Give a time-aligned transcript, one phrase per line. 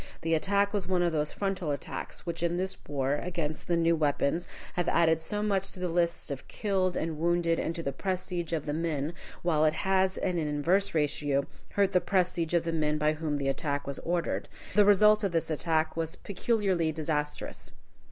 [0.23, 3.95] The attack was one of those frontal attacks, which in this war, against the new
[3.95, 7.91] weapons, have added so much to the lists of killed and wounded and to the
[7.91, 12.63] prestige of the men, while it has, in an inverse ratio, hurt the prestige of
[12.63, 14.49] the men by whom the attack was ordered.
[14.73, 17.71] The result of this attack was peculiarly disastrous.